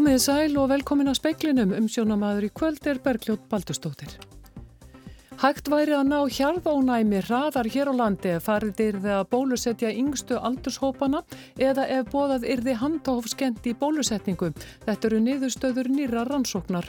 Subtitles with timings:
[0.00, 4.14] Komiði sæl og velkomin að speiklinum um sjónamaður í kvöld er Bergljótt Baldustóttir.
[5.42, 10.38] Hægt væri að ná hjarðónæmi hraðar hér á landi ef farið yrði að bólusetja yngstu
[10.40, 11.20] aldurshópana
[11.60, 14.48] eða ef bóðað yrði handahofskend í bólusetningu.
[14.86, 16.88] Þetta eru niðurstöður nýra rannsóknar.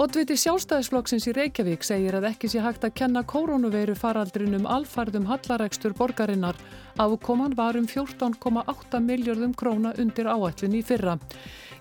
[0.00, 5.92] Oddviti sjálfstæðisflokksins í Reykjavík segir að ekki sé hægt að kenna koronaviru faraldrinum alfarðum hallaregstur
[5.98, 6.56] borgarinnar.
[7.04, 11.18] Afkoman var um 14,8 miljardum króna undir áætlun í fyrra.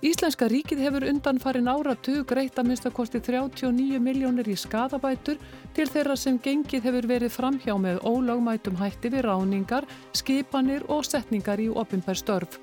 [0.03, 5.39] Íslenska ríkið hefur undan farin áratu greitt að minnstakosti 39 miljónir í skadabætur
[5.77, 11.63] til þeirra sem gengið hefur verið framhjá með ólagmætum hætti við ráningar, skipanir og setningar
[11.63, 12.59] í opimper störf.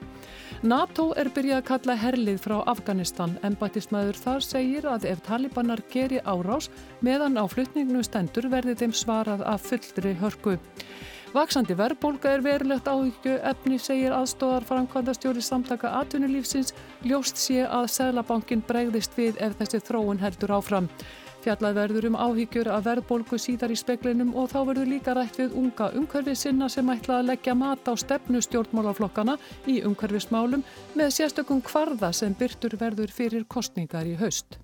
[0.65, 3.34] NATO er byrjað að kalla herlið frá Afganistan.
[3.45, 6.70] Embættismæður þar segir að ef talibanar geri árás
[7.05, 10.56] meðan á flytningnum stendur verði þeim svarað af fullri hörku.
[11.37, 16.73] Vaksandi verðbólka er verulegt áhyggju efni segir aðstóðar framkvæmdastjóri samtaka atvinnulífsins
[17.04, 20.88] ljóst sé að Sælabankin bregðist við ef þessi þróun heldur áfram.
[21.47, 25.55] Fjallað verður um áhyggjur að verðbólku síðar í speklinum og þá verður líka rætt við
[25.61, 29.38] unga umhverfið sinna sem ætla að leggja mat á stefnu stjórnmálaflokkana
[29.71, 30.66] í umhverfismálum
[30.99, 34.59] með sérstökum kvarða sem byrtur verður fyrir kostningar í haust.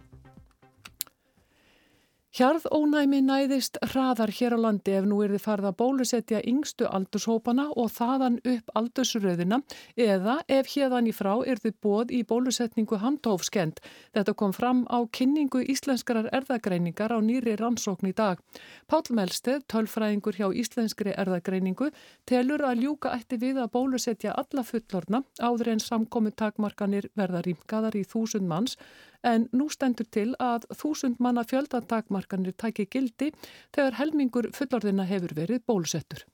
[2.32, 7.66] Hjarðónæmi næðist hraðar hér á landi ef nú er þið farið að bólusetja yngstu aldurshópana
[7.76, 9.58] og þaðan upp aldursröðina
[10.00, 13.82] eða ef hérðan í frá er þið bóð í bólusetningu handhófskend.
[14.16, 18.40] Þetta kom fram á kynningu íslenskarar erðagreiningar á nýri rannsókn í dag.
[18.88, 21.92] Pál Melsteð, tölfræðingur hjá íslenskri erðagreiningu,
[22.24, 28.00] telur að ljúka ætti við að bólusetja alla fullorna áður en samkomi takmarkanir verða rýmkaðar
[28.00, 28.80] í þúsund manns
[29.26, 33.30] en nú stendur til að þúsund manna fjöldantakmarkanir tæki gildi
[33.74, 36.26] þegar helmingur fullorðina hefur verið bólusettur.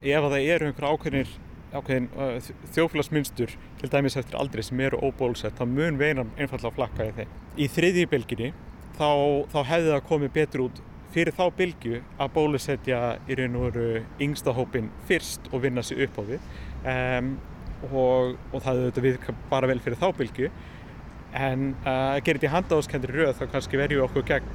[0.00, 1.32] Ef að það eru einhver ákveðinir
[1.70, 7.06] ákveðin uh, þjóflagsmynstur til dæmis eftir aldrei sem eru óbólusett þá mun veinan einfallega flakka
[7.06, 7.34] í þeim.
[7.60, 8.48] Í þriðji bylginni
[8.98, 9.10] þá,
[9.52, 10.82] þá hefði það komið betur út
[11.14, 16.04] fyrir þá bylgu að bólusetja í raun og veru yngsta hópin fyrst og vinna sér
[16.06, 16.50] upp á við
[16.92, 17.32] um,
[17.90, 20.50] og, og það hefði þetta við bara vel fyrir þá bylgu
[21.36, 24.52] en uh, að gera þetta í handáðskendri rauð þá kannski verjum við okkur gegn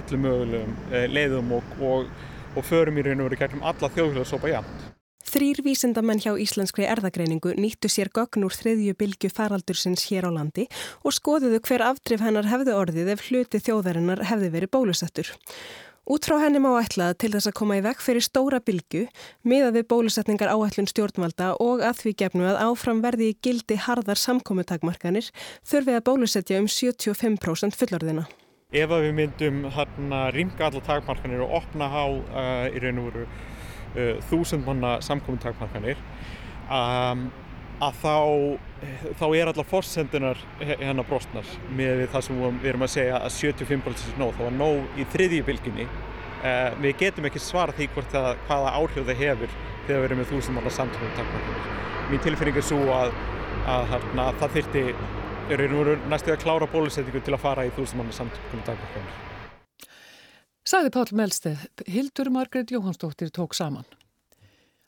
[0.00, 2.14] öllum mögulegum uh, leiðum og, og,
[2.56, 4.88] og förum í raun og veru gegnum alla þjóðfélagsópa jæmt.
[5.30, 10.64] Þrýr vísindamenn hjá Íslenskri erðagreiningu nýttu sér gögn úr þriðju bylgu faraldursins hér á landi
[11.06, 15.30] og skoðuðu hver afdrif hennar hefði orðið ef hluti þjóðarinnar hefði verið bólusettur.
[16.10, 19.04] Út frá henni má ætla til þess að koma í vekk fyrir stóra bylgu,
[19.46, 24.18] miða við bólusetningar áætlun stjórnvalda og að því gefnu að áfram verði í gildi harðar
[24.18, 25.28] samkominntakmarkanir
[25.70, 28.24] þurfið að bólusetja um 75% fullorðina.
[28.74, 33.28] Ef við myndum hérna ringa alla takmarkanir og opna á uh, í raun og veru
[33.28, 36.02] uh, þúsund manna samkominntakmarkanir,
[36.66, 37.28] um,
[37.80, 38.14] að þá,
[39.16, 44.12] þá er allar fórsendunar hérna brostnar með það sem við erum að segja að 75%
[44.12, 45.86] er nóg, það var nóg í þriðji bylginni.
[46.40, 50.22] Uh, við getum ekki svara því hvort það, hvaða áhrif það hefur þegar við erum
[50.22, 51.72] með þúsum allar samtökum takmarkanir.
[52.10, 53.16] Mín tilfinning er svo að,
[53.68, 54.84] að hérna, það þyrti,
[55.56, 55.66] er
[56.08, 59.18] næstu að klára bólusettingu til að fara í þúsum allar samtökum takmarkanir.
[60.70, 63.88] Saði Pál Melsteð, Hildur Margret Jóhansdóttir tók saman.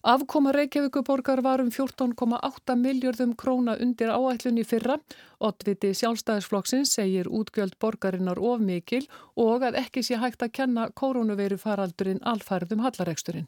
[0.03, 4.97] Afkoma Reykjavíkuborgar var um 14,8 miljardum króna undir áætlunni fyrra.
[5.39, 9.07] Ottviti sjálfstæðisflokksins segir útgjöld borgarinnar of mikil
[9.39, 13.47] og að ekki sé hægt að kenna koronaviru faraldurinn alfærðum hallaregsturinn.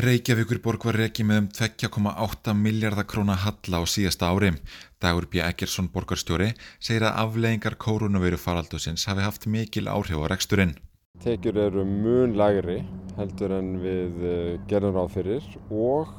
[0.00, 4.54] Reykjavíkurborg var reykið með um 2,8 miljardar króna halla á síðasta ári.
[4.96, 5.44] Dagur B.
[5.44, 10.78] Eggersson borgarstjóri segir að afleggingar koronaviru faraldusins hafi haft mikil áhrif á reksturinn.
[11.18, 12.78] Tekjur eru mun lagri
[13.18, 16.12] heldur en við eh, gerðum ráð fyrir og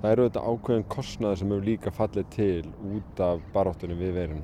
[0.00, 4.42] það eru þetta ákveðin kostnaði sem hefur líka fallið til út af baráttunum við veirinu.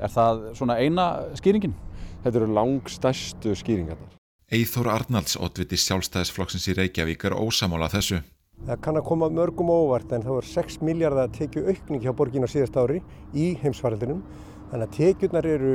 [0.00, 1.06] Er það svona eina
[1.36, 1.76] skýringin?
[2.24, 4.16] Þetta eru langstæstu skýringarnar.
[4.48, 8.22] Eithór Arnalds, oddviti sjálfstæðisflokksins í Reykjavík er ósamála þessu.
[8.64, 12.14] Það kann að koma mörgum óvart en það var 6 miljardar að tekju aukning hjá
[12.16, 13.02] borgin á síðast ári
[13.36, 14.24] í heimsfaraldinum.
[14.72, 15.74] Þannig að tekjurnar eru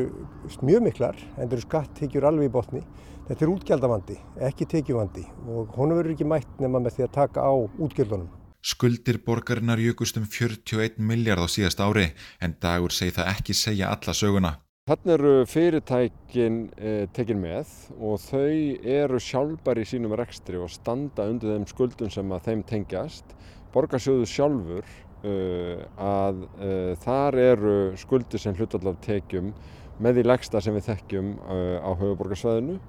[0.65, 2.81] mjög miklar en það eru skattekjur alveg í botni.
[3.23, 7.43] Þetta er útgjaldavandi, ekki tekjuvandi og honum verður ekki mætt nema með því að taka
[7.47, 8.25] á útgjaldunum.
[8.63, 12.09] Skuldir borgarinnar jökust um 41 miljard á síðast ári
[12.43, 14.51] en dagur segi það ekki segja alla söguna.
[14.91, 21.29] Þannig eru fyrirtækin eh, tekin með og þau eru sjálfbæri í sínum rekstri og standa
[21.31, 23.31] undir þeim skuldum sem að þeim tengjast.
[23.71, 29.53] Borgarsjóðu sjálfur uh, að uh, þar eru skuldir sem hlutallar tekjum
[29.99, 32.79] með því legsta sem við þekkjum uh, á höfuborgarsvæðinu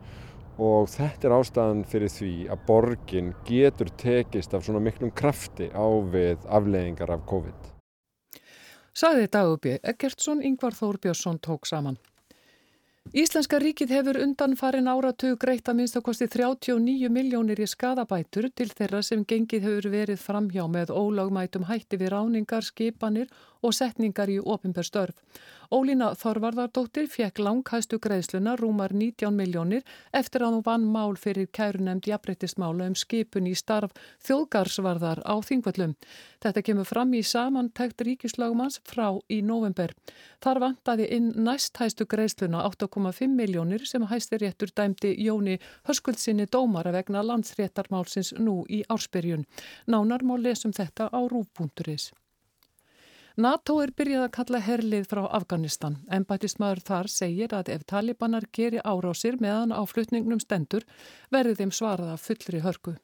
[0.64, 5.86] og þetta er ástæðan fyrir því að borgin getur tekist af svona miklum krafti á
[6.14, 7.70] við afleiðingar af COVID.
[8.94, 11.98] Saði Dagubbi Eggertsson, Yngvar Þór Björnsson tók saman.
[13.12, 18.70] Íslenska ríkið hefur undan farin áratug greitt að minnst okkosti 39 miljónir í skadabætur til
[18.70, 23.28] þeirra sem gengið hefur verið framhjá með ólagmætum hætti við ráningar, skipanir
[23.64, 25.16] og setningar í ofinbjörnstörf.
[25.72, 29.82] Ólína Þorvardardóttir fekk langhæstu greiðsluna rúmar 19 miljónir
[30.12, 33.94] eftir að hún vann mál fyrir kærunemd jafnbreytismála um skipun í starf
[34.26, 35.94] þjóðgarsvarðar á þingvöllum.
[36.44, 39.94] Þetta kemur fram í samantækt ríkislagumans frá í november.
[40.44, 45.58] Þar vantaði inn næsthæstu greiðsluna 8,5 miljónir sem hæstir réttur dæmdi Jóni
[45.88, 49.48] Höskuldsinni dómara vegna landsréttarmálsins nú í ársbyrjun.
[49.86, 52.12] Nánar má lesum þetta á rúf.is.
[53.34, 55.96] NATO er byrjað að kalla herlið frá Afganistan.
[56.06, 60.84] Embætismæður þar segir að ef talibanar geri árásir meðan á flutningnum stendur
[61.34, 62.94] verði þeim svaraða fullri hörku.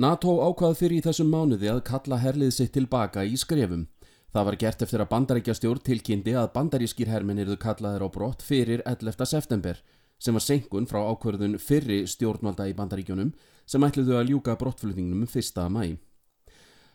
[0.00, 3.84] NATO ákvað fyrir í þessum mánuði að kalla herlið sitt tilbaka í skrefum.
[4.32, 8.40] Það var gert eftir að bandaríkja stjórn tilkynnti að bandarískir hermin eruðu kallaðir á brott
[8.40, 9.26] fyrir 11.
[9.28, 9.82] september
[10.16, 13.34] sem var senkun frá ákverðun fyrri stjórnvalda í bandaríkjunum
[13.68, 15.68] sem ætluðu að ljúka brottflutningnum 1.
[15.68, 15.98] mæ.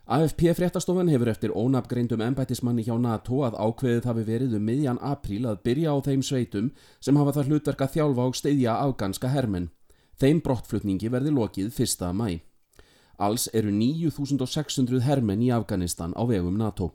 [0.07, 5.41] AFP fréttastofan hefur eftir ónafgreindum ennbættismanni hjá NATO að ákveðið hafi verið um miðjan apríl
[5.51, 6.69] að byrja á þeim sveitum
[7.03, 9.65] sem hafa það hlutverk að þjálfa og steyðja afganska hermen.
[10.15, 12.05] Þeim brottflutningi verði lokið 1.
[12.15, 12.39] mæ.
[13.19, 16.93] Alls eru 9600 hermen í Afganistan á vegum NATO.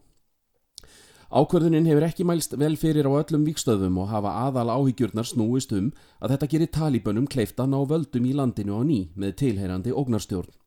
[1.29, 5.93] Ákverðunin hefur ekki mælst vel fyrir á öllum vikstöðum og hafa aðal áhyggjurnar snúist um
[6.17, 10.62] að þetta gerir talibönum kleiftan á völdum í landinu á ný með tilheyrandi ógnarstjórn.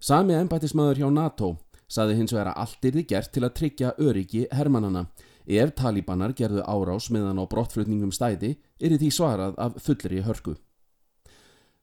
[0.00, 1.50] Sami ennbættismæður hjá NATO
[1.92, 5.02] saði hins vegar að allt er þið gert til að tryggja öryggi hermannana.
[5.44, 10.54] Ef talibanar gerðu árás meðan á brottflutningum stæði er því svarað af fullri hörku.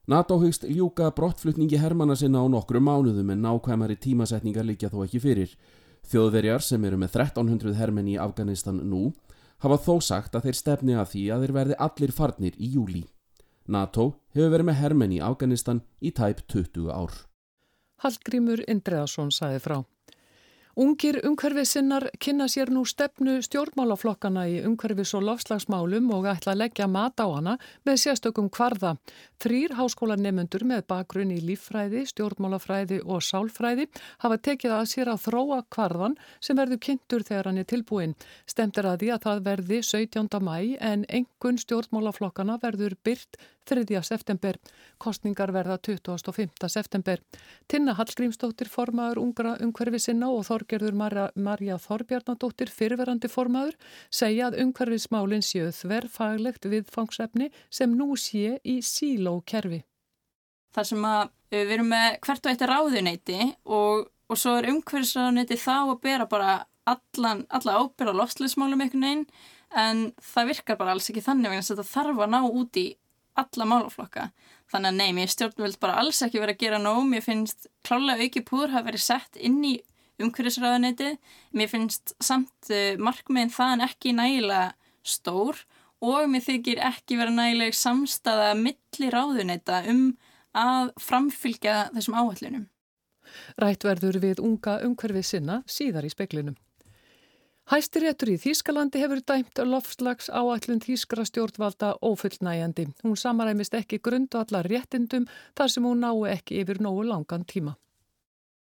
[0.08, 5.22] NATO hugst ljúka brottflutningi hermanna sinna á nokkru mánuðum en nákvæmari tímasetningar líka þó ekki
[5.22, 5.54] fyrir.
[6.10, 9.12] Þjóðverjar sem eru með 1300 hermenn í Afganistan nú
[9.62, 13.06] hafa þó sagt að þeir stefni að því að þeir verði allir farnir í júli.
[13.68, 17.27] NATO hefur verið með hermenn í Afganistan í tæp 20 ár.
[18.04, 19.78] Hallgrímur Indreðarsson saði frá.
[20.78, 26.86] Ungir umhverfisinnar kynna sér nú stefnu stjórnmálaflokkana í umhverfis og lofslagsmálum og ætla að leggja
[26.86, 28.92] mat á hana með sérstökum kvarða.
[29.42, 33.88] Þrýr háskólanemundur með bakgrunn í líffræði, stjórnmálafræði og sálfræði
[34.22, 38.14] hafa tekið að sér að þróa kvarðan sem verður kynntur þegar hann er tilbúin.
[38.46, 40.30] Stemt er að því að það verði 17.
[40.46, 44.02] mæ en engun stjórnmálaflokkana verður byrt 3.
[44.02, 44.56] september.
[44.98, 46.68] Kostningar verða 25.
[46.72, 47.20] september.
[47.68, 53.76] Tinna Hallgrímsdóttir formaður ungra umhverfi sinna og Þorgerður Marja Þorbjarnadóttir fyrverandi formaður
[54.10, 59.82] segja að umhverfismálinn séu þverfaglegt viðfangsefni sem nú sé í sílókerfi.
[60.74, 65.60] Það sem að við erum með hvert og eitt ráðuneyti og, og svo er umhverfisráðuneyti
[65.60, 69.26] þá að bera bara allan, alla ábyrða lofsleismálum einhvern veginn
[69.76, 72.86] en það virkar bara alls ekki þannig vegna að þetta þarf að ná út í
[73.42, 74.28] alla málaflokka.
[74.68, 77.00] Þannig að nei, mér stjórnvöld bara alls ekki verið að gera nóg.
[77.08, 79.74] Mér finnst klálega auki púður hafa verið sett inn í
[80.22, 81.14] umhverfisræðaneti.
[81.56, 84.72] Mér finnst samt uh, markmiðin þaðan ekki nægilega
[85.06, 85.62] stór
[86.04, 90.10] og mér þykir ekki verið nægilega samstaða milli ráðuneta um
[90.58, 92.68] að framfylgja þessum áhællunum.
[93.60, 96.56] Rætt verður við unga umhverfið sinna síðar í speklinum.
[97.68, 102.86] Hæstiréttur í Þýskalandi hefur dæmt lofslags áallun Þýskra stjórnvalda ofullnægjandi.
[103.04, 107.74] Hún samaræmist ekki grundu allar réttindum þar sem hún nái ekki yfir nógu langan tíma.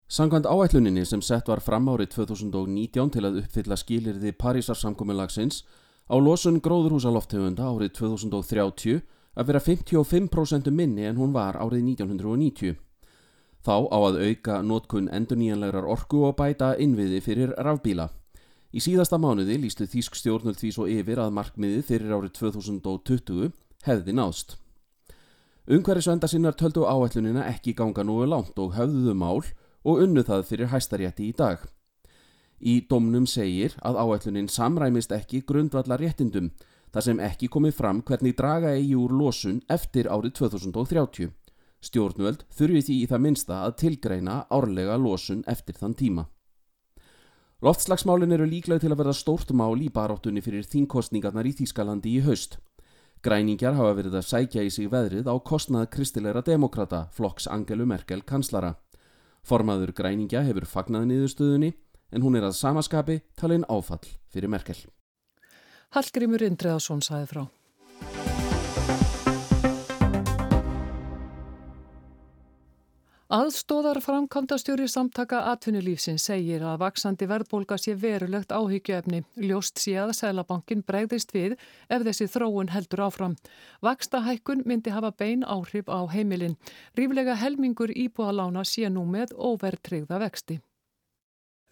[0.05, 5.63] Sangkvæmt áalluninni sem sett var fram árið 2019 til að uppfylla skilirði Parísarsamkominnlagsins
[6.13, 9.01] á losun gróðurhúsaloftegunda árið 2030
[9.33, 12.77] að vera 55% minni en hún var árið 1990.
[13.65, 18.11] Þá á að auka nótkun enduníjanlegar orku og bæta innviði fyrir rafbíla.
[18.71, 23.51] Í síðasta mánuði lístu Þísk stjórnul því svo yfir að markmiði fyrir árið 2020
[23.87, 24.55] hefði náðst.
[25.71, 29.43] Ungverðisvenda sinnar töldu áætlunina ekki ganga núi langt og höfðuðu mál
[29.83, 31.67] og unnu það fyrir hæstarétti í dag.
[32.61, 36.53] Í domnum segir að áætlunin samræmist ekki grundvallar réttindum
[36.95, 41.31] þar sem ekki komið fram hvernig draga eigi úr losun eftir árið 2030.
[41.81, 46.27] Stjórnvöld þurfi því í það minsta að tilgreina árlega losun eftir þann tíma.
[47.61, 52.23] Loftslagsmálin eru líklega til að verða stórt mál í baráttunni fyrir þínkostningarnar í Þýskalandi í
[52.25, 52.57] haust.
[53.21, 58.25] Græningjar hafa verið að sækja í sig veðrið á kostnað kristilegra demokrata, flokks Angelu Merkel
[58.25, 58.79] kanslara.
[59.45, 61.75] Formaður græningja hefur fagnað niðurstöðunni
[62.17, 64.81] en hún er að samaskapi talin áfall fyrir Merkel.
[65.93, 67.45] Hallgrímur Indreðarsson sæði frá.
[73.31, 79.21] Aðstóðar framkvæmdastjóri samtaka atvinnulífsins segir að vaksandi verðbólga sé verulegt áhyggjöfni.
[79.39, 83.37] Ljóst sé að Sælabankin bregðist við ef þessi þróun heldur áfram.
[83.87, 86.59] Vakstahækkun myndi hafa bein áhrif á heimilin.
[86.99, 90.59] Ríflega helmingur íbúalána sé nú með óvertrygða vexti.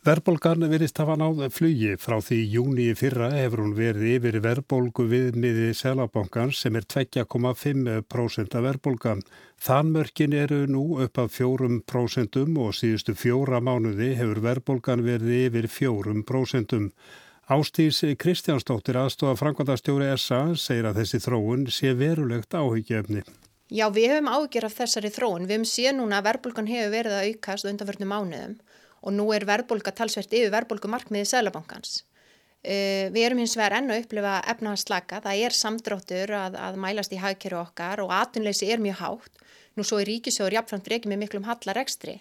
[0.08, 5.66] Verbolgan verist hafa náð flugi frá því júni fyrra hefur hún verið yfir verbolgu viðmiði
[5.76, 9.20] selabankans sem er 2,5% af verbolgan.
[9.66, 16.80] Þanmörkin eru nú upp af 4% og síðustu fjóra mánuði hefur verbolgan verið yfir 4%.
[17.58, 23.26] Ástís Kristjánsdóttir aðstofa Frankvandastjóri SA segir að þessi þróun sé verulegt áhyggjefni.
[23.68, 25.44] Já, við hefum áhyggjur af þessari þróun.
[25.44, 28.60] Við hefum síðan núna að verbolgan hefur verið að aukast undanförnum mánuðum
[29.02, 32.02] og nú er verðbólka talsvert yfir verðbólkumarkmiði Sælabankans.
[32.58, 37.14] Uh, við erum hins vegar enn að upplifa efnahanslaka, það er samdróttur að, að mælast
[37.14, 39.44] í hagkerju okkar og atunleysi er mjög hátt.
[39.78, 42.16] Nú svo er ríkisjóður jafnframt reykjum með miklum hallar ekstri.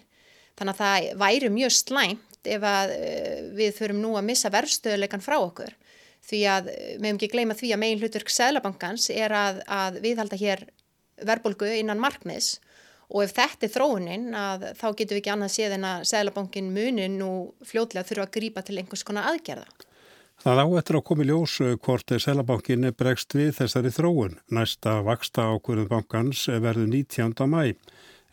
[0.58, 5.24] Þannig að það væri mjög slæmt ef að, uh, við förum nú að missa verðstöðuleikan
[5.24, 5.74] frá okkur.
[6.28, 10.38] Því að við hefum ekki gleyma því að megin hlutur Sælabankans er að, að viðhalda
[10.38, 10.64] hér
[11.26, 12.58] verðbólku innan markmiðs
[13.08, 16.72] og ef þetta er þróunin að þá getum við ekki annað séð en að Sælabankin
[16.74, 17.30] munin nú
[17.66, 19.68] fljóðlega þurfa að grípa til einhvers konar aðgerða.
[20.38, 24.36] Það á eftir að komi ljós eh, hvort Sælabankin bregst við þessari þróun.
[24.54, 27.48] Næsta vaksta ákvörðum bankans verður 19.
[27.48, 27.74] mæ.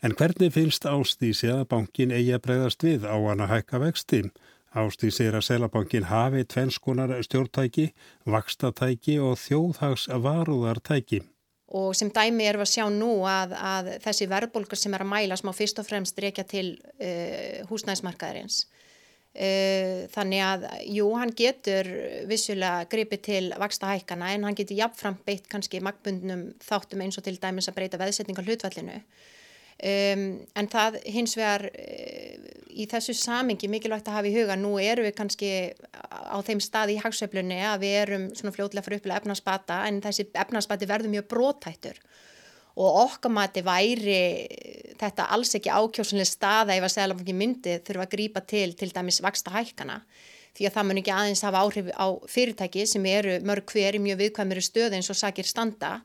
[0.04, 4.20] En hvernig finnst Ástísi að bankin eigi að bregðast við á hann að hækka vexti?
[4.76, 7.88] Ástísi er að Sælabankin hafi tvenskonar stjórntæki,
[8.28, 11.24] vakstatæki og þjóðhags varúðartæki
[11.74, 15.10] og sem dæmi erum við að sjá nú að, að þessi verðbólkur sem er að
[15.10, 18.60] mæla smá fyrst og fremst reykja til uh, húsnæðismarkaðarins.
[19.36, 21.90] Uh, þannig að jú, hann getur
[22.30, 27.26] vissulega gripið til vaksta hækana en hann getur jafnframt beitt kannski magbundnum þáttum eins og
[27.26, 29.00] til dæmis að breyta veðsetninga hlutvallinu
[29.76, 30.22] Um,
[30.56, 32.36] en það hins vegar uh,
[32.76, 35.50] í þessu samingi mikilvægt að hafa í huga, nú eru við kannski
[36.00, 40.28] á þeim staði í hagsveiflunni að við erum svona fljóðlega fyrir upplega efnarspata en þessi
[40.32, 42.00] efnarspati verður mjög brótættur
[42.76, 44.18] og okkamati væri
[45.00, 49.22] þetta alls ekki ákjósunlega staða ef að segla myndi þurfa að grípa til til dæmis
[49.24, 50.02] vaksta hækana
[50.56, 54.02] því að það mun ekki aðeins hafa áhrif á fyrirtæki sem eru mörg hver í
[54.04, 55.98] mjög viðkvæmuru stöð eins og sakir standa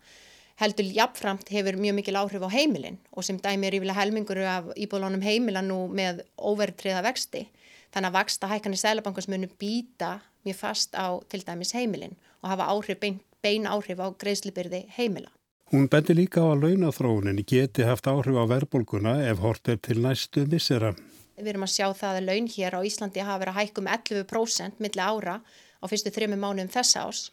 [0.61, 4.69] heldur jafnframt hefur mjög mikil áhrif á heimilin og sem dæmi er yfirlega helmingur af
[4.77, 7.47] íbúðlánum heimila nú með óverðtriða vexti.
[7.91, 12.13] Þannig að vaksta hækkanir Sælabankans munum býta mjög fast á til dæmis heimilin
[12.43, 15.31] og hafa áhrif, bein, bein áhrif á greiðslipyrði heimila.
[15.71, 20.01] Hún bendi líka á að launathróunin geti haft áhrif á verðbólguna ef hort er til
[20.03, 20.93] næstu missera.
[21.41, 24.83] Við erum að sjá það að laun hér á Íslandi hafa verið að hækkum 11%
[24.83, 25.39] milli ára
[25.81, 27.31] á fyrstu þrejum mánuðum þessa ás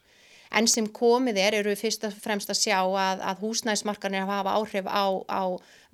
[0.55, 4.55] En sem komið er, eru við fyrst og fremst að sjá að, að húsnæðismarkarnir hafa
[4.57, 5.43] áhrif á, á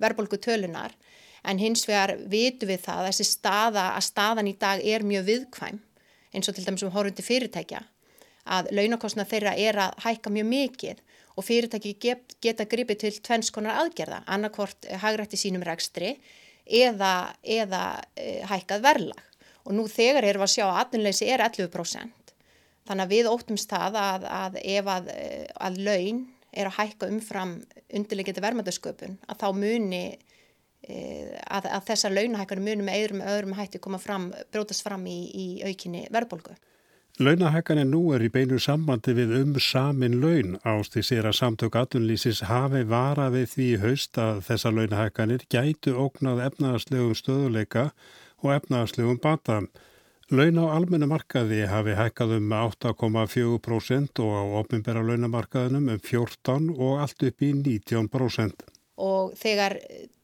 [0.01, 0.95] verðbólgu tölunar.
[1.45, 5.27] En hins vegar vitum við það að þessi staða, að staðan í dag er mjög
[5.29, 5.81] viðkvæm,
[6.33, 7.83] eins og til dæmis um horfundi fyrirtækja,
[8.45, 11.03] að launakostna þeirra er að hækka mjög mikið
[11.35, 16.15] og fyrirtæki get, geta gripið til tvennskonar aðgerða, annarkvort hagrætti sínum rekstri
[16.65, 17.81] eða, eða
[18.15, 19.23] e, hækkað verðlag.
[19.65, 22.24] Og nú þegar erum við að sjá að atvinnleysi er 11%.
[22.85, 25.11] Þannig að við óttumst það að, að ef að,
[25.67, 26.21] að laun
[26.55, 27.57] er að hækka umfram
[27.93, 30.03] undirleikiti vermaðasköpun að þá muni
[30.85, 30.99] e,
[31.49, 35.47] að, að þessar launahækkanir muni með öðrum, öðrum hætti koma fram, brótast fram í, í
[35.65, 36.55] aukinni verðbólgu.
[37.15, 41.77] Launahækkanir nú er í beinu sambandi við um samin laun ást því sér að samtök
[41.79, 47.85] atunlýsis hafi vara við því haust að þessar launahækkanir gætu ógnað efnaðarslegum stöðuleika
[48.43, 49.69] og efnaðarslegum bataðan.
[50.33, 57.03] Laun á almenna markaði hafi hækkað um 8,4% og á ofnbæra launamarkaðinum um 14% og
[57.03, 58.63] allt upp í 19%.
[59.05, 59.75] Og þegar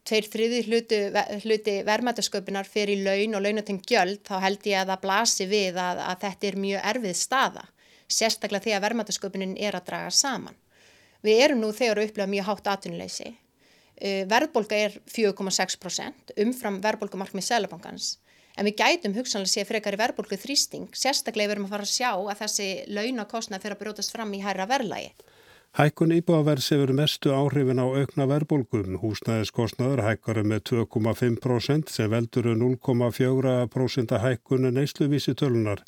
[0.09, 0.99] tveir þriði hluti,
[1.43, 6.01] hluti vermaðasköpunar fyrir laun og launatengt gjöld þá held ég að það blasi við að,
[6.07, 7.67] að þetta er mjög erfið staða,
[8.09, 10.57] sérstaklega þegar vermaðasköpunin er að draga saman.
[11.21, 13.35] Við erum nú þegar að upplega mjög hátt atvinnuleysi.
[14.01, 18.15] Uh, verðbolga er 4,6% umfram verðbolgumarkmið Sælabankans
[18.61, 21.93] En við gætum hugsanlega sé frekar í verbulgu þrýsting, sérstaklega við erum að fara að
[21.95, 25.09] sjá að þessi launakostnað fyrir að brótast fram í hærra verðlægi.
[25.79, 28.99] Hækkun íbúavers hefur mestu áhrifin á aukna verbulgum.
[29.01, 35.81] Húsnæðiskostnaður hækkar með 2,5% sem veldur 0,4% hækkun neysluvísi tölunar.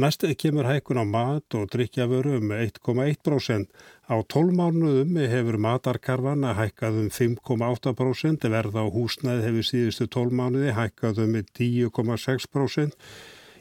[0.00, 3.70] Næst kemur hækkun á mat og drikjaföru um 1,1%.
[4.10, 10.34] Á 12 mánuðum hefur matarkarfan að hækkað um 5,8%, verð á húsnæði hefur síðustu 12
[10.34, 12.96] mánuði hækkað um 10,6%,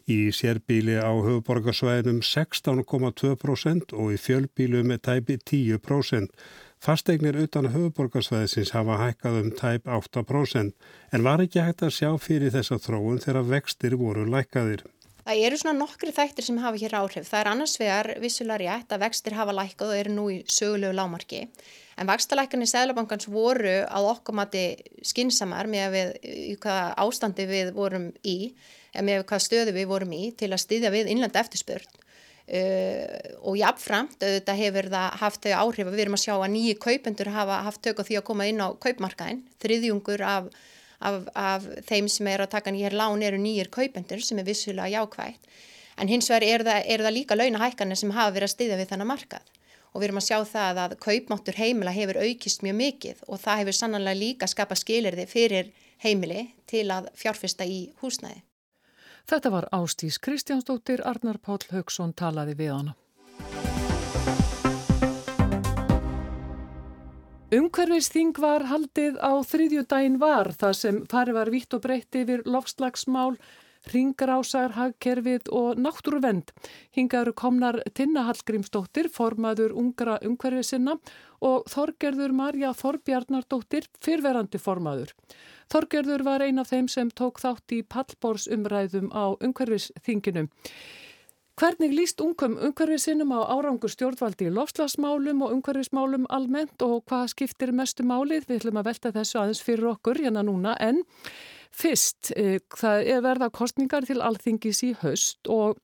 [0.09, 6.33] í sérbíli á höfuborgarsvæðinum 16,2% og í fjölbílu með tæpi 10%.
[6.81, 10.73] Fasteignir utan höfuborgarsvæðisins hafa hækkað um tæp 8%
[11.13, 14.81] en var ekki hægt að sjá fyrir þessa þróun þegar vextir voru lækkaðir.
[15.29, 17.27] Það eru svona nokkri þættir sem hafa hér áhrif.
[17.29, 20.95] Það er annars vegar vissulega rétt að vextir hafa lækkað og eru nú í sögulegu
[20.97, 21.43] lámarki.
[22.01, 24.63] En vakstalækkanir Sæðlabankans voru á okkur mati
[25.05, 28.55] skinsamar með við, í hvað ástandi við vorum í,
[28.97, 32.01] með hvað stöðu við vorum í til að styðja við innlenda eftirspurn.
[32.49, 33.05] Uh,
[33.45, 36.79] og jáfnframt, þetta hefur það haft þau áhrif að við erum að sjá að nýji
[36.81, 40.49] kaupendur hafa haft tök á því að koma inn á kaupmarkaðin, þriðjungur af,
[40.99, 44.91] af, af þeim sem er að taka nýjar lán eru nýjir kaupendur sem er vissulega
[44.97, 45.47] jákvægt,
[45.99, 48.91] en hins vegar er það, er það líka launahækkanir sem hafa verið að styðja við
[48.93, 49.55] þannig markað
[49.89, 53.61] og við erum að sjá það að kaupmáttur heimila hefur aukist mjög mikið og það
[53.63, 55.71] hefur sannanlega líka skapað skilirði fyrir
[56.03, 58.43] heimili til að fjárfesta í húsnæði.
[59.29, 62.95] Þetta var Ástís Kristjánsdóttir, Arnar Páll Haugsson talaði við hana.
[67.49, 72.43] Umhverfisþing var haldið á þriðju daginn var þar sem farið var vitt og breytti yfir
[72.45, 73.39] lofslagsmál,
[73.89, 76.53] ringrásar, hagkerfið og náttúruvend.
[76.93, 80.99] Hingaður komnar Tinna Hallgrímsdóttir, formaður ungra umhverfisinna
[81.41, 85.17] og Þorgerður Marja Þorbjarnardóttir, fyrverandi formaður.
[85.73, 90.51] Þorgerður var ein af þeim sem tók þátt í pallbórsumræðum á umhverfisþinginu.
[91.59, 97.73] Hvernig líst ungum umhverfisinnum á árangur stjórnvaldi í lofslagsmálum og umhverfismálum almennt og hvað skiptir
[97.75, 98.45] mestu málið?
[98.47, 101.01] Við ætlum að velta þessu aðeins fyrir okkur hérna núna en
[101.75, 105.81] fyrst, e, það er verða kostningar til alþingis í höst og,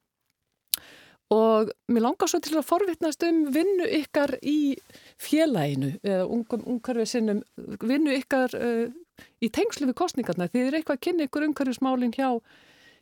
[1.36, 4.78] og mér langar svo til að forvittnast um vinnu ykkar í
[5.20, 7.42] félaginu eða ungum umhverfisinnum,
[7.84, 8.88] vinnu ykkar uh,
[9.44, 10.48] í tengslu við kostningarna.
[10.48, 12.30] Þið er eitthvað að kynna ykkur umhverfismálinn hjá,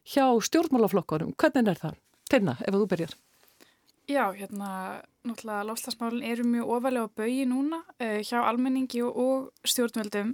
[0.10, 1.38] hjá stjórnmálaflokkarum.
[1.38, 2.02] Hvernig er það?
[2.34, 3.14] Teina, ef þú byrjar.
[4.10, 4.70] Já, hérna,
[5.24, 10.34] náttúrulega lofslagsmálinn eru mjög ofalega á baui núna uh, hjá almenningi og, og stjórnveldum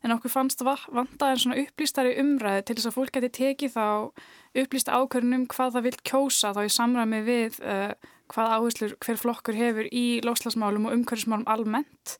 [0.00, 3.84] en okkur fannst vanda en svona upplýstari umræði til þess að fólk geti tekið þá
[4.62, 7.92] upplýsta ákvörnum hvað það vil kjósa þá í samræmi við uh,
[8.32, 12.16] hvað áherslur hver flokkur hefur í lofslagsmálum og umhverfismálum almennt.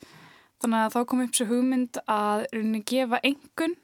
[0.61, 3.79] Þannig að þá kom upp svo hugmynd að rauninni gefa engun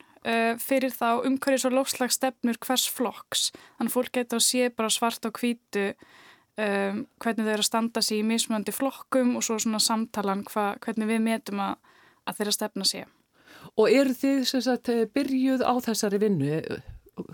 [0.59, 3.51] fyrir þá umhverjus og lofslagsstefnur hvers flokks.
[3.77, 7.69] Þannig að fólk geta að sé bara svart og hvítu um, hvernig þau eru að
[7.69, 11.77] standa sér í mismunandi flokkum og svo svona samtalan hva, hvernig við metum að,
[12.27, 13.05] að þeirra stefna sé.
[13.77, 16.61] Og eru þið sagt, byrjuð á þessari vinnu?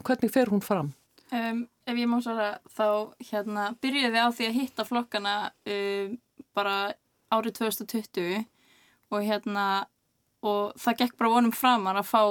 [0.06, 0.92] Hvernig fer hún fram?
[1.32, 6.16] Um, ef ég má svara þá hérna, byrjuði á því að hitta flokkana um,
[6.52, 6.76] bara
[7.32, 8.42] árið 2020
[9.12, 9.66] og hérna
[10.44, 12.22] og það gekk bara vonum framar að fá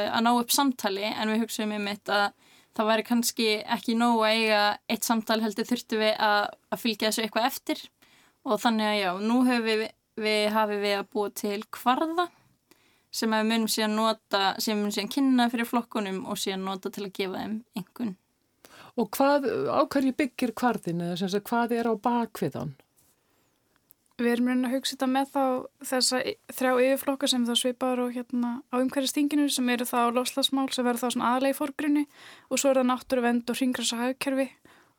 [0.00, 4.22] að ná upp samtali en við hugsaum um þetta að það væri kannski ekki nógu
[4.24, 7.82] að eiga eitt samtal heldur þurftu við að, að fylgja þessu eitthvað eftir
[8.48, 9.84] og þannig að já, nú hefur við,
[10.22, 12.28] við við að búa til kvarða
[13.12, 16.90] sem við munum síðan nota sem við munum síðan kynna fyrir flokkunum og síðan nota
[16.90, 18.16] til að gefa þeim einhvern
[19.00, 22.74] Og hvað, ákvæmlega byggir kvarðin eða hvað er á bakviðan?
[24.20, 25.44] Við erum reyna að hugsa þetta með þá
[25.88, 26.18] þessa
[26.52, 31.06] þrjá yfirflokka sem þá svipar og hérna á umhverjastinginu sem eru þá loslasmál sem verður
[31.06, 32.02] þá svona aðlega í fórgrunni
[32.50, 34.48] og svo er það náttúruvend og hringrasa hagkerfi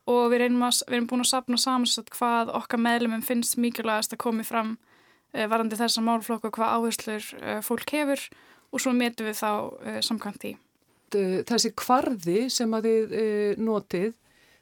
[0.09, 4.23] og við að, við erum búin að sapna samansett hvað okkar meðlumum finnst mikilvægast að
[4.25, 4.75] komi fram
[5.31, 8.25] eh, varandi þessa málflokku og hvað áherslur eh, fólk hefur
[8.73, 9.51] og svo metum við þá
[9.85, 10.53] eh, samkvæmt í.
[11.13, 14.15] Þessi kvarði sem að þið notið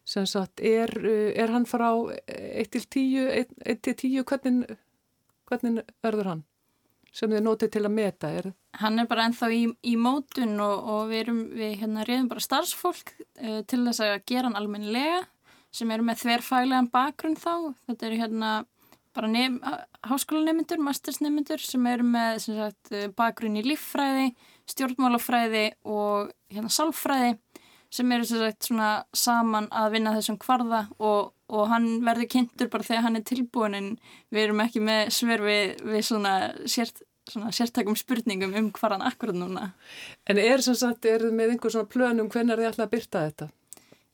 [0.07, 1.89] sem sagt, er, eh, er hann frá
[2.27, 4.77] 1 til 10, 1 til 10 hvernig,
[5.49, 6.43] hvernig verður hann
[7.11, 8.51] sem þið notið til að meta er?
[8.79, 12.43] Hann er bara ennþá í, í mótun og, og við erum, við hérna reyðum bara
[12.43, 15.25] starfsfólk uh, til þess að gera hann almennilega
[15.75, 18.51] sem eru með þverfælegan bakgrunn þá, þetta eru hérna
[19.15, 19.57] bara nef,
[20.07, 24.29] háskólanemyndur, mastersnemyndur sem eru með sem sagt, bakgrunn í líffræði,
[24.71, 27.33] stjórnmálafræði og hérna sálfræði
[27.91, 32.87] sem eru sagt, svona saman að vinna þessum kvarða og, og hann verður kynntur bara
[32.87, 33.89] þegar hann er tilbúin en
[34.31, 36.35] við erum ekki með sver við, við svona,
[36.71, 39.71] sért, svona sértakum spurningum um hvaðan akkurat núna.
[40.23, 42.93] En er sem sagt, er þið með einhver svona plönum hvernig er þið alltaf að
[42.95, 43.49] byrta þetta?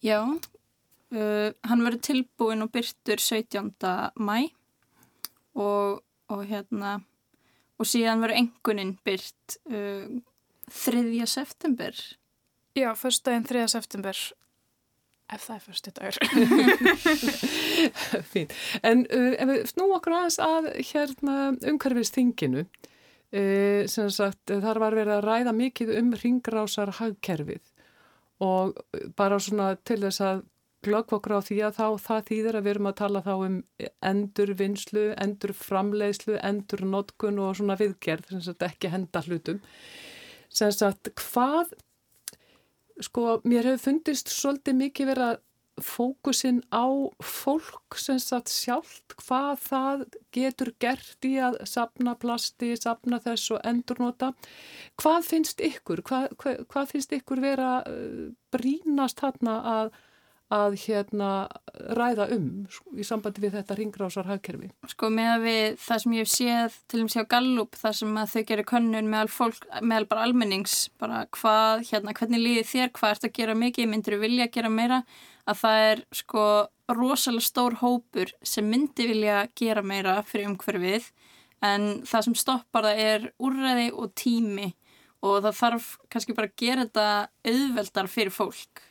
[0.05, 3.71] Já, uh, hann verður tilbúin og byrtur 17.
[4.17, 4.37] mæ
[5.57, 6.01] og,
[6.33, 6.99] og hérna
[7.77, 10.09] og síðan verður enguninn byrt uh,
[10.73, 11.27] 3.
[11.29, 11.93] september
[12.77, 13.63] Já, fyrstdæginn 3.
[13.73, 14.17] september
[15.33, 16.17] ef það er fyrstu dagur
[18.31, 18.51] Fín,
[18.85, 21.37] en uh, ef við snú okkur aðeins að hérna
[21.71, 27.65] umhverfistinginu uh, sem sagt þar var verið að ræða mikið um ringrásar hagkerfið
[28.45, 28.77] og
[29.17, 30.45] bara svona til þess að
[30.85, 33.55] glögg okkur á því að þá það þýðir að við erum að tala þá um
[34.05, 39.59] endur vinslu, endur framleiðslu, endur notkun og svona viðgerð, sem sagt ekki henda hlutum.
[40.53, 41.73] Sem sagt, hvað,
[43.05, 45.43] sko, mér hefur fundist svolítið mikið verið að
[45.77, 46.89] fókusin á
[47.21, 53.61] fólk sem sagt sjálft hvað það getur gert í að sapna plasti, sapna þess og
[53.67, 54.31] endurnota.
[54.97, 56.01] Hvað finnst ykkur?
[56.01, 59.93] Hvað, hvað, hvað finnst ykkur vera uh, brínast þarna að
[60.53, 61.29] að hérna
[61.97, 62.47] ræða um
[62.95, 64.69] í sambandi við þetta ringrásar hagkerfi?
[64.87, 68.19] Sko með að við það sem ég séð til og með sér Gallup þar sem
[68.21, 72.93] að þau gerir könnun meðal fólk, meðal bara almennings bara hvað, hérna, hvernig líði þér,
[72.95, 75.03] hvað ert að gera mikið, myndir þú vilja að gera meira
[75.47, 76.47] að það er sko
[76.95, 81.11] rosalega stór hópur sem myndi vilja gera meira fyrir umhverfið
[81.67, 84.71] en það sem stoppar það er úrræði og tími
[85.25, 87.07] og það þarf kannski bara að gera þetta
[87.51, 88.83] auðveldar fyrir fólk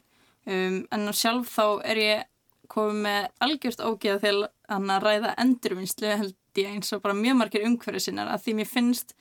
[0.47, 2.25] um, en sjálf þá er ég
[2.73, 4.37] komið með algjört ógeða til
[4.73, 8.71] að ræða endurvinnslu held ég eins og bara mjög margir umhverfið sinnar að því mér
[8.71, 9.15] finnst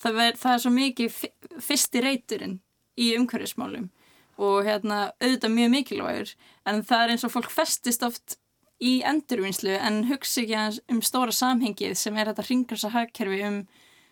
[0.00, 1.20] það, ver, það er svo mikið
[1.66, 2.58] fyrsti reyturinn
[3.00, 3.88] í umhverfismálum
[4.36, 6.34] og hérna auðvitað mjög mikilvægur
[6.68, 8.36] en það er eins og fólk festist oft
[8.82, 13.60] í endurvinnslu en hugsa ekki um stóra samhengið sem er þetta ringrasa hagkerfi um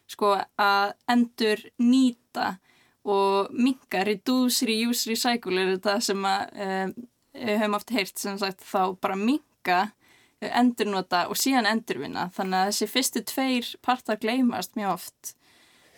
[0.09, 2.55] sko að endur nýta
[3.05, 6.95] og minka, reduce, reuse, recycle er þetta sem að um,
[7.45, 9.85] höfum oft heyrt sem sagt þá bara minka,
[10.45, 15.31] endurnota og síðan endurvinna þannig að þessi fyrstu tveir partar gleymast mjög oft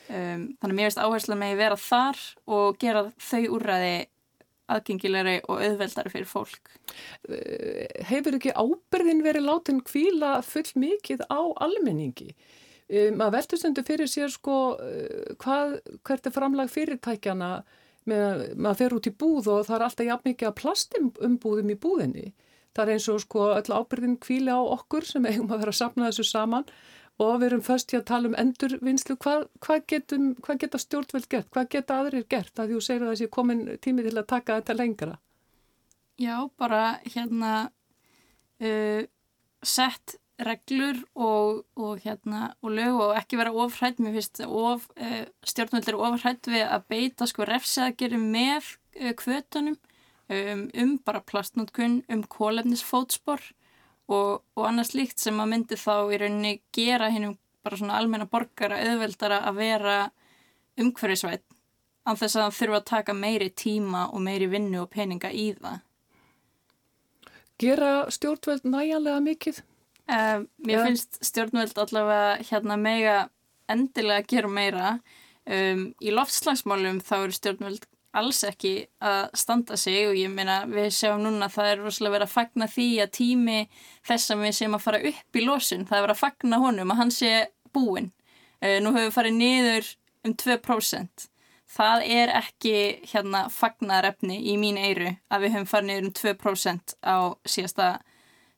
[0.07, 2.21] um, þannig að mér veist áherslu með að vera þar
[2.59, 3.97] og gera þau úrræði
[4.73, 6.71] aðgengilegri og auðveldari fyrir fólk.
[8.09, 12.33] Hefur ekki ábyrðin verið látin kvíla full mikið á almenningi?
[12.87, 17.51] Um, maður veldur stundu fyrir sér sko uh, hvað, hvert er framlag fyrirtækjana
[18.07, 21.79] með, maður fer út í búð og það er alltaf jafn mikið að plastumbúðum í
[21.83, 22.27] búðinni.
[22.77, 25.81] Það er eins og sko öll ábyrðin kvíli á okkur sem eigum að vera að
[25.81, 26.67] sapna þessu saman
[27.23, 29.17] og við erum först í að tala um endurvinnslu.
[29.25, 32.53] Hvað, hvað, getum, hvað geta stjórnveld gert, hvað geta aðrir gert?
[32.61, 35.17] Að þú segir að þessi komin tími til að taka þetta lengra.
[36.21, 37.53] Já, bara hérna
[38.61, 39.03] uh,
[39.65, 45.25] sett reglur og, og, hérna, og lög og ekki vera ofrætt, mér finnst of, uh,
[45.47, 49.79] stjórnvöldur ofrætt við að beita sko refsaðgeri með uh, kvötunum
[50.29, 53.41] um, um bara plastnótkun, um kólefnisfótspor
[54.09, 58.29] og, og annars líkt sem að myndi þá í rauninni gera hennum bara svona almenna
[58.31, 59.97] borgara auðveldara að vera
[60.77, 61.47] umhverfisvætt
[62.07, 65.49] af þess að það þurfa að taka meiri tíma og meiri vinnu og peninga í
[65.57, 65.81] það.
[67.59, 69.63] Gera stjórnvöld næjanlega mikið?
[70.07, 73.17] Um, mér finnst stjórnvöld allavega hérna mega
[73.71, 74.91] endilega að gera meira.
[75.47, 80.89] Um, í loftslagsmálum þá eru stjórnvöld alls ekki að standa sig og ég meina við
[80.95, 83.59] sjáum núna að það er rosalega verið að fagna því að tími
[84.07, 86.95] þess að við séum að fara upp í losun, það er verið að fagna honum
[86.95, 87.33] að hann sé
[87.75, 88.13] búinn.
[88.63, 89.95] Uh, nú höfum við farið niður
[90.27, 91.31] um 2%.
[91.77, 92.77] Það er ekki
[93.11, 97.89] hérna fagnarefni í mín eiru að við höfum farið niður um 2% á síðasta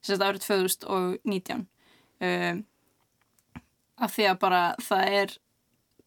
[0.05, 1.63] sérst árið 2019
[2.25, 2.63] um,
[3.99, 5.37] af því að bara það er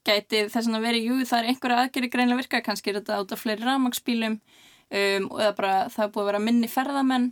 [0.07, 3.35] gæti þess að veri, jú það er einhverja aðgeri greinlega virka, kannski er þetta át
[3.35, 7.29] af fleiri ramagsbílum um, og eða bara það er búið að vera minni ferðamenn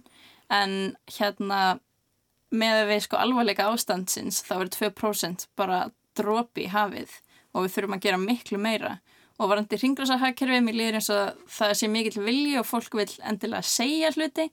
[0.51, 0.77] en
[1.16, 1.62] hérna
[2.51, 5.81] með að við sko alvarleika ástandsins þá er 2% bara
[6.18, 7.12] drópi í hafið
[7.55, 8.96] og við þurfum að gera miklu meira
[9.40, 13.64] og varandi ringræsahagkerfi, mér líður eins og það sé mikill vilji og fólk vil endilega
[13.64, 14.50] segja hluti.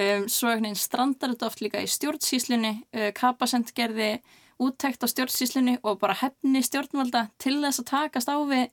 [0.00, 4.14] Um, svo einhvern veginn strandar þetta oft líka í stjórnsíslunni, uh, Kapasend gerði
[4.62, 8.68] úttækt á stjórnsíslunni og bara hefni stjórnvalda til þess að takast á við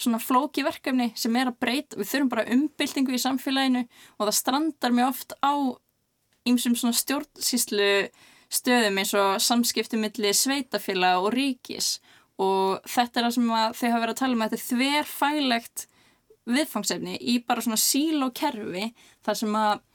[0.00, 3.82] svona flóki verkefni sem er að breyta, við þurfum bara umbyltingu í samfélaginu
[4.18, 5.52] og það strandar mjög oft á
[6.48, 7.90] ýmsum svona stjórnsíslu
[8.50, 11.98] stöðum eins og samskipti millir sveitafélag og ríkis
[12.40, 15.86] og þetta er það sem þau hafa verið að tala um þetta er þverfælegt
[16.50, 18.90] viðfangsefni í bara svona síl og kerfi
[19.26, 19.86] þar sem að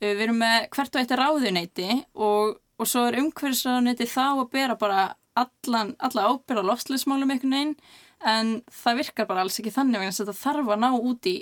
[0.00, 1.86] Eh, við erum með hvert og eitt ráðuneyti
[2.20, 5.04] og, og svo er umhverfisráðuneyti þá að bera bara
[5.36, 7.76] allan, alla ábyrða lofsleismálum einhvern veginn
[8.26, 11.36] en það virkar bara alls ekki þannig vegna að þetta þarf að ná út í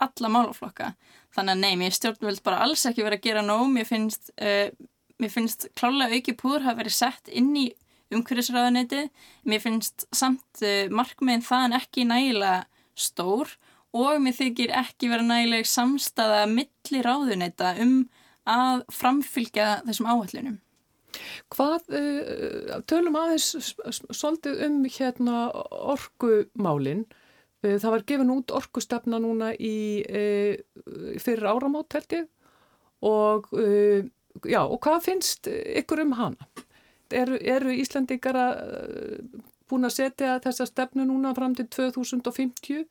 [0.00, 0.88] alla málaflokka.
[1.36, 4.70] Þannig að nei, mér stjórnvöld bara alls ekki verið að gera nóg, mér finnst, uh,
[5.20, 7.66] mér finnst klálega auki púður hafa verið sett inn í
[8.14, 9.04] umhverfisráðuneyti,
[9.46, 12.64] mér finnst samt uh, markmiðin þaðan ekki nægilega
[12.98, 13.52] stór
[13.96, 18.02] og mér þykir ekki vera nægileg samstaða milli ráðuneyta um
[18.50, 20.58] að framfylgja þessum áhællunum.
[21.54, 23.74] Hvað, uh, tölum aðeins
[24.10, 25.46] svolítið um hérna
[25.94, 27.06] orkumálinn.
[27.62, 29.74] Uh, það var gefin út orkustefna núna í
[31.22, 32.28] fyrir áramót held ég
[33.00, 33.46] og,
[34.44, 36.50] já, og hvað finnst ykkur um hana?
[37.16, 39.20] Eru, eru Íslandikar uh,
[39.70, 42.84] búin að setja þessa stefnu núna fram til 2050?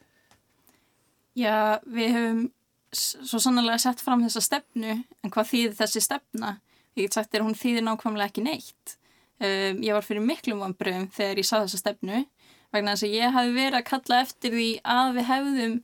[1.40, 2.48] Já, við hefum
[2.92, 6.56] svo sannlega sett fram þessa stefnu en hvað þýðir þessi stefna?
[6.98, 8.96] Ég get sagt að hún þýðir nákvæmlega ekki neitt.
[9.40, 12.26] Um, ég var fyrir miklum vanbröðum þegar ég sá þessa stefnu
[12.74, 15.78] vegna þess að ég hafi verið að kalla eftir því að við hefðum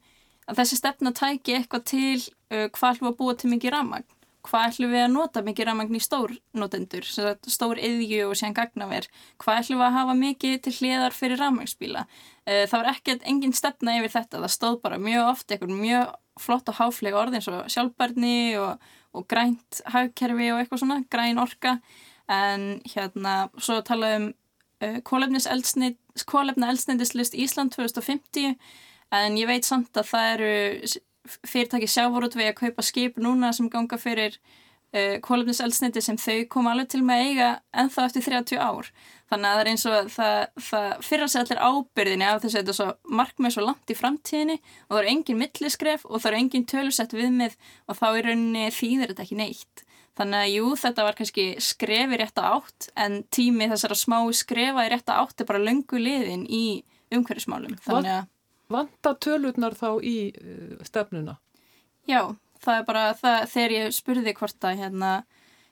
[0.45, 4.09] að þessi stefna tæki eitthvað til uh, hvað að búa til mikið ramagn
[4.45, 7.07] hvað ætlum við að nota mikið ramagn í stórnotendur,
[7.49, 9.09] stór yðju og séðan gagnaver,
[9.41, 13.55] hvað ætlum við að hafa mikið til hliðar fyrir ramagnsbíla uh, það var ekkert engin
[13.57, 17.49] stefna yfir þetta, það stóð bara mjög oft eitthvað mjög flott og háflega orð eins
[17.51, 21.77] og sjálfbarni og, og grænt hagkerfi og eitthvað svona, græn orka.
[22.31, 24.31] En hérna, svo talaðum
[24.83, 28.55] uh, kólefna eldsneidislist Ísland 2050
[29.15, 30.53] en ég veit samt að það eru
[31.47, 36.73] fyrirtæki sjávorút við að kaupa skip núna sem ganga fyrir uh, kólefniseldsneiti sem þau koma
[36.75, 38.91] alveg til með eiga ennþá eftir 30 ár
[39.31, 42.53] þannig að það er eins og það, það fyrir að segja allir ábyrðinni af þess
[42.53, 46.21] að þetta er svo markmið svo langt í framtíðinni og það eru engin milliskref og
[46.21, 47.57] það eru engin tölusett viðmið
[47.89, 49.85] og þá er rauninni þýðir þetta ekki neitt
[50.15, 54.85] Þannig að jú, þetta var kannski skrefi rétt að átt en tími þessara smá skrefa
[54.87, 56.65] í rétt að átt er bara löngu liðin í
[57.11, 57.75] umhverfismálum.
[57.91, 58.07] Að...
[58.75, 61.39] Vanda tölurnar þá í uh, stefnuna?
[62.09, 65.11] Já, það er bara það, þegar ég spurði hvort að hérna,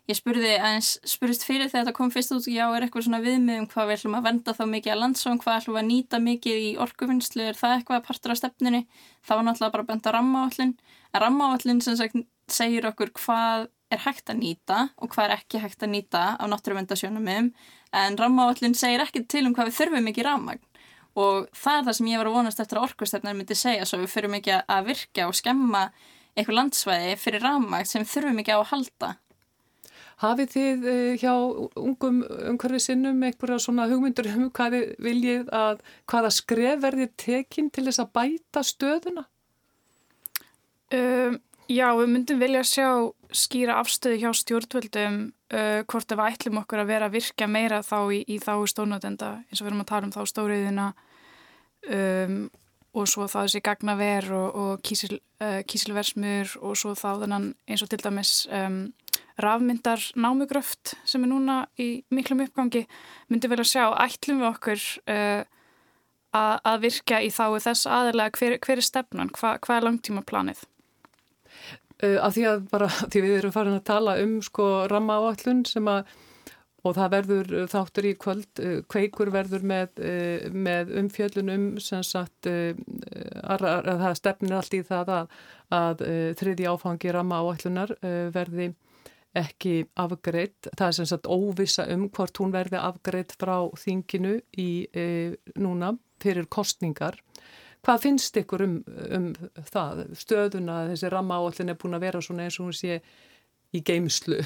[0.10, 3.62] ég spurði aðeins, spurðist fyrir þegar þetta kom fyrst út, já, er eitthvað svona viðmið
[3.62, 6.66] um hvað við ætlum að venda þá mikið að landsón, hvað ætlum að nýta mikið
[6.66, 8.84] í orkuvinnslu, er það eitthvað partur af stefnunni?
[9.24, 10.76] Það var náttúrulega bara benda rammaállin,
[11.14, 12.20] en rammaállin sem sagt
[12.52, 16.44] segir okkur hvað er hægt að nýta og hvað er ekki hægt að nýta á
[16.50, 20.64] náttúruvendasjónum en rammaáallin segir ekki til um hvað við þurfum ekki rammagn
[21.20, 24.02] og það er það sem ég var að vonast eftir að orkustefnar myndi segja svo
[24.02, 25.84] við þurfum ekki að virka og skemma
[26.34, 29.12] eitthvað landsvæði fyrir rammagn sem þurfum ekki á að halda
[30.24, 31.34] Hafið þið eh, hjá
[31.80, 37.72] ungum umhverfið sinnum einhverja svona hugmyndur um hvað þið viljið að hvaða skref verðið tekinn
[37.74, 39.26] til þess að bæta stöðuna?
[40.94, 41.40] Um,
[41.74, 42.88] já, við myndum vilja sjá
[43.34, 45.20] skýra afstöðu hjá stjórnvöldum
[45.54, 48.54] uh, hvort ef við ætlum okkur að vera að virka meira þá í, í þá
[48.70, 50.90] stónutenda eins og við erum að tala um þá stóriðina
[51.90, 52.42] um,
[52.94, 57.90] og svo þá þessi gagnaver og, og kísil, uh, kísilversmur og svo þá eins og
[57.90, 58.84] til dæmis um,
[59.42, 62.86] rafmyndar námugröft sem er núna í miklum uppgangi.
[63.30, 65.42] Myndi vel að sjá, ætlum við okkur uh,
[66.38, 70.26] að, að virka í þá þess aðalega hver, hver er stefnan, Hva, hvað er langtíma
[70.30, 70.64] planið?
[72.04, 75.66] Uh, af því að bara, því við erum farin að tala um sko ramma áallun
[75.70, 76.14] sem að
[76.84, 78.60] og það verður þáttur í kvöld.
[78.60, 80.02] Uh, kveikur verður með,
[80.52, 82.82] með umfjöllunum sem sagt að,
[83.40, 85.38] að, að það stefnir allt í það að,
[85.80, 86.04] að
[86.42, 87.96] þriði áfangi ramma áallunar
[88.36, 88.74] verði
[89.34, 94.70] ekki afgreitt, það er sem sagt óvisa um hvort hún verði afgreitt frá þinginu í
[95.56, 97.18] núna fyrir kostningar
[97.84, 98.76] Hvað finnst ykkur um,
[99.18, 99.26] um
[99.68, 100.06] það?
[100.16, 103.00] Stöðuna, þessi ramma áallin er búin að vera svona eins og hún sé
[103.74, 104.40] í geimslu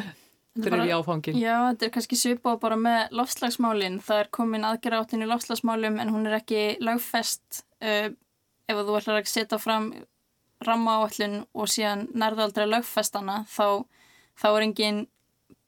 [0.64, 1.38] fyrir í áfangin.
[1.38, 4.00] Já, þetta er kannski svipa bara með lofslagsmálinn.
[4.02, 8.10] Það er komin aðgerra áttin í lofslagsmálum en hún er ekki lagfest uh,
[8.70, 9.92] ef þú ætlar að setja fram
[10.66, 13.86] ramma áallin og síðan nærðaldra lagfestana þá,
[14.36, 15.00] þá er engin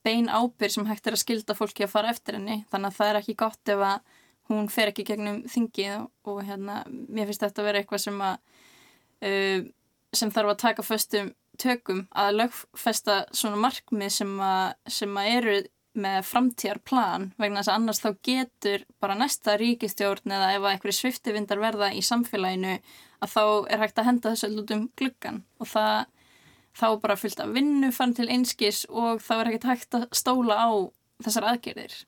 [0.02, 2.64] bein ábyrg sem hægt er að skilda fólki að fara eftir henni.
[2.72, 4.18] Þannig að það er ekki gott ef að
[4.50, 8.35] hún fer ekki gegnum þingið og, hérna, mér finnst þetta að vera eitthvað sem að
[9.28, 9.70] uh,
[10.12, 15.57] sem þarf að taka föstum tökum að lögfesta svona markmið sem að, sem að eru
[15.92, 20.96] með framtíðarplan vegna þess að annars þá getur bara næsta ríkistjórn eða ef að einhverju
[20.96, 22.78] sviftivindar verða í samfélaginu
[23.22, 23.42] að þá
[23.74, 26.07] er hægt að henda þessu út um gluggan og það
[26.81, 30.57] þá bara fyllt að vinnu fann til einskis og þá er ekkert hægt að stóla
[30.57, 30.70] á
[31.22, 31.98] þessar aðgerðir.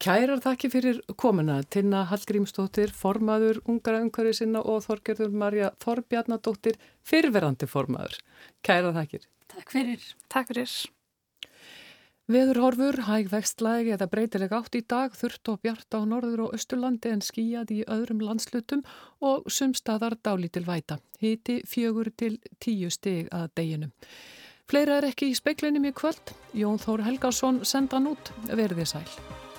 [0.00, 7.68] Kærar þakki fyrir komuna Tinna Hallgrímsdóttir, formaður ungar umhverfið sinna og Þorgerður Marja Þorbjarnadóttir, fyrverandi
[7.68, 8.16] formaður.
[8.64, 9.26] Kærar þakkir.
[9.52, 10.06] Takk fyrir.
[10.32, 10.72] Takk fyrir.
[12.30, 17.12] Veðurhorfur, hæg vextlægi eða breytileg átt í dag, þurft og bjart á norður og östurlandi
[17.12, 18.86] en skíjað í öðrum landslutum
[19.20, 20.96] og sumstaðar dálítil væta.
[21.20, 23.92] Hiti fjögur til tíu stig að deginum.
[24.70, 26.32] Fleira er ekki í speiklinum í kvöld.
[26.56, 28.32] Jón Þór Helgarsson sendan út.
[28.48, 29.49] Verðið sæl.